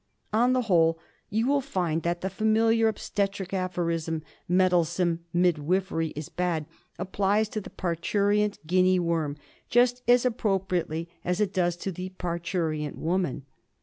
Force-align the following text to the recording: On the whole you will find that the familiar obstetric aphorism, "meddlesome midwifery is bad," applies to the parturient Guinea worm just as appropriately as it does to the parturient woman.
On 0.33 0.53
the 0.53 0.63
whole 0.63 0.97
you 1.29 1.45
will 1.45 1.61
find 1.61 2.01
that 2.01 2.21
the 2.21 2.29
familiar 2.31 2.87
obstetric 2.87 3.53
aphorism, 3.53 4.23
"meddlesome 4.47 5.19
midwifery 5.31 6.07
is 6.15 6.27
bad," 6.27 6.65
applies 6.97 7.47
to 7.49 7.61
the 7.61 7.69
parturient 7.69 8.57
Guinea 8.65 8.97
worm 8.99 9.37
just 9.69 10.01
as 10.07 10.25
appropriately 10.25 11.07
as 11.23 11.39
it 11.39 11.53
does 11.53 11.75
to 11.77 11.91
the 11.91 12.09
parturient 12.17 12.97
woman. 12.97 13.45